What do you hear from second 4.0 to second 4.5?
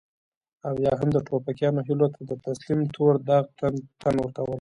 تن ورکول.